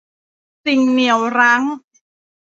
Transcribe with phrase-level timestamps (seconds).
[0.65, 1.63] สิ่งเหนี่ยวรั้ง